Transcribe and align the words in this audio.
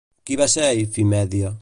Qui 0.29 0.37
va 0.41 0.47
ser 0.55 0.67
Ifimèdia? 0.85 1.49